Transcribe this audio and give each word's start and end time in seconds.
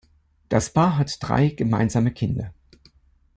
Das 0.49 0.73
Paar 0.73 0.97
hat 0.97 1.15
drei 1.21 1.49
gemeinsame 1.49 2.11
Kinder. 2.11 2.55